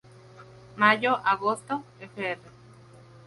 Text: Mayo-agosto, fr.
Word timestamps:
Mayo-agosto, 0.79 1.75
fr. 2.15 2.35